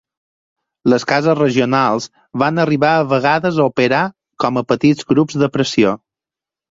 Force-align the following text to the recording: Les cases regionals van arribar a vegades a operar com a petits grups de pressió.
Les 0.93 1.03
cases 1.09 1.35
regionals 1.39 2.07
van 2.43 2.57
arribar 2.63 2.93
a 2.93 3.03
vegades 3.11 3.59
a 3.59 3.67
operar 3.73 3.99
com 4.45 4.57
a 4.63 4.65
petits 4.73 5.09
grups 5.13 5.39
de 5.43 5.51
pressió. 5.59 5.93